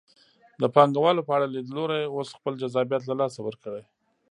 [0.61, 3.83] د پانګوالو په اړه لیدلوري اوس خپل جذابیت له لاسه ورکړی.